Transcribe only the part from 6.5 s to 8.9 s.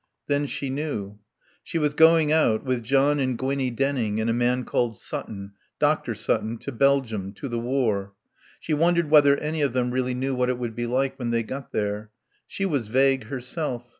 to Belgium, to the War. She